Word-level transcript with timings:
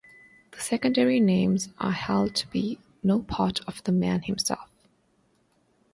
These 0.51 0.63
secondary 0.63 1.19
names 1.19 1.69
are 1.77 1.91
held 1.91 2.33
to 2.37 2.47
be 2.47 2.79
no 3.03 3.21
part 3.21 3.59
of 3.67 3.83
the 3.83 3.91
man 3.91 4.23
himself. 4.23 4.67